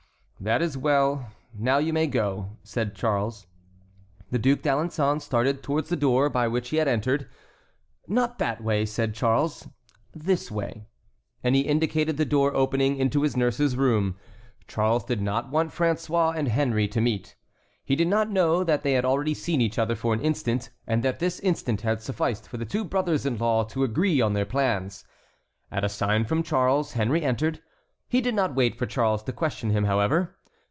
"That 0.43 0.63
is 0.63 0.75
well; 0.75 1.29
now 1.55 1.77
you 1.77 1.93
may 1.93 2.07
go," 2.07 2.57
said 2.63 2.95
Charles. 2.95 3.45
The 4.31 4.39
Duc 4.39 4.61
d'Alençon 4.63 5.21
started 5.21 5.61
towards 5.61 5.89
the 5.89 5.95
door 5.95 6.29
by 6.31 6.47
which 6.47 6.69
he 6.69 6.77
had 6.77 6.87
entered. 6.87 7.29
"Not 8.07 8.39
that 8.39 8.63
way," 8.63 8.87
said 8.87 9.13
Charles; 9.13 9.67
"this 10.13 10.49
way." 10.49 10.87
And 11.43 11.53
he 11.55 11.61
indicated 11.61 12.17
the 12.17 12.25
door 12.25 12.55
opening 12.55 12.95
into 12.97 13.21
his 13.21 13.37
nurse's 13.37 13.77
room. 13.77 14.15
Charles 14.67 15.03
did 15.05 15.21
not 15.21 15.51
want 15.51 15.69
François 15.75 16.35
and 16.35 16.47
Henry 16.47 16.87
to 16.87 16.99
meet. 16.99 17.35
He 17.85 17.95
did 17.95 18.07
not 18.07 18.31
know 18.31 18.63
that 18.63 18.81
they 18.81 18.93
had 18.93 19.05
already 19.05 19.35
seen 19.35 19.61
each 19.61 19.77
other 19.77 19.93
for 19.95 20.11
an 20.11 20.21
instant, 20.21 20.71
and 20.87 21.03
that 21.03 21.19
this 21.19 21.39
instant 21.41 21.81
had 21.81 22.01
sufficed 22.01 22.47
for 22.49 22.57
the 22.57 22.65
two 22.65 22.83
brothers 22.83 23.27
in 23.27 23.37
law 23.37 23.63
to 23.65 23.83
agree 23.83 24.19
on 24.21 24.33
their 24.33 24.45
plans. 24.47 25.05
At 25.71 25.83
a 25.83 25.89
sign 25.89 26.25
from 26.25 26.41
Charles, 26.41 26.93
Henry 26.93 27.21
entered. 27.21 27.61
He 28.07 28.19
did 28.19 28.35
not 28.35 28.55
wait 28.55 28.75
for 28.75 28.85
Charles 28.85 29.23
to 29.23 29.31
question 29.31 29.69
him, 29.69 29.85
however. 29.85 30.35